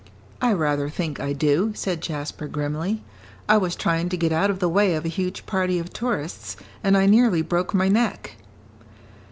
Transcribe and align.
"I 0.41 0.51
rather 0.53 0.89
think 0.89 1.19
I 1.19 1.31
do," 1.31 1.73
said 1.75 2.01
Jasper, 2.01 2.47
grimly. 2.47 3.03
"I 3.47 3.57
was 3.57 3.75
trying 3.75 4.09
to 4.09 4.17
get 4.17 4.31
out 4.31 4.49
of 4.49 4.57
the 4.57 4.67
way 4.67 4.95
of 4.95 5.05
a 5.05 5.09
huge 5.09 5.45
party 5.45 5.77
of 5.77 5.93
tourists, 5.93 6.57
and 6.83 6.97
I 6.97 7.05
nearly 7.05 7.43
broke 7.43 7.71
my 7.75 7.87
neck." 7.87 8.35